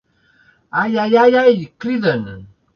[0.81, 1.55] Ai, ai, ai, ai!
[1.77, 2.23] —criden.